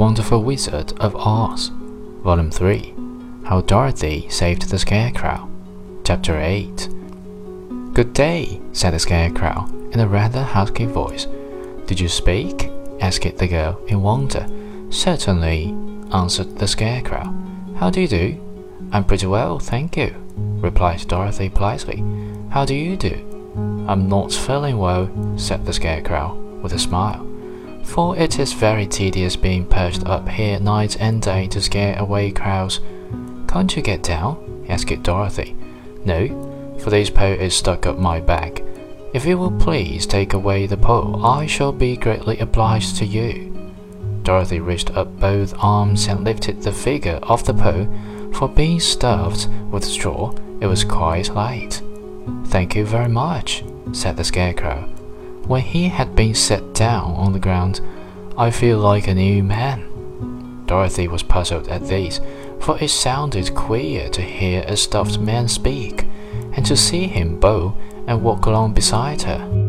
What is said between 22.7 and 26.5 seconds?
you do? I'm not feeling well, said the Scarecrow